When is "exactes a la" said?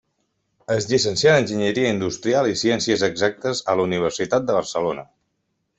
3.11-3.87